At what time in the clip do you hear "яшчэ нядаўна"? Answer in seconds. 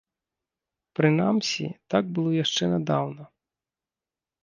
2.43-3.23